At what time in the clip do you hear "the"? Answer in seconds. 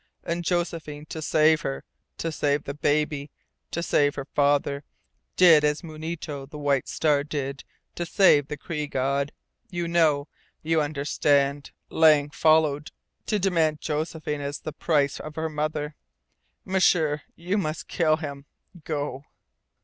2.63-2.73, 6.49-6.57, 8.47-8.57, 14.61-14.73